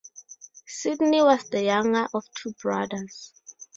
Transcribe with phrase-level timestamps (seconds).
[0.65, 3.33] Sydney was the younger of two brothers.